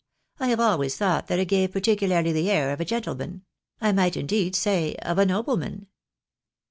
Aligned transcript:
I 0.39 0.47
have 0.47 0.59
always 0.59 0.97
thought 0.97 1.27
that 1.27 1.37
it 1.37 1.45
gave 1.45 1.71
particularly 1.73 2.31
the 2.31 2.49
air 2.49 2.71
of 2.71 2.79
a 2.81 2.85
gentleman— 2.85 3.43
I 3.81 3.91
might, 3.91 4.17
indeed, 4.17 4.55
say 4.55 4.95
of 4.95 5.19
a 5.19 5.27
nobleman." 5.27 5.85